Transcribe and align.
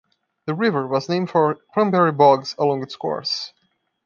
The 0.47 0.55
river 0.55 0.87
was 0.87 1.07
named 1.07 1.29
for 1.29 1.57
cranberry 1.75 2.11
bogs 2.11 2.55
along 2.57 2.81
its 2.81 2.95
course. 2.95 3.53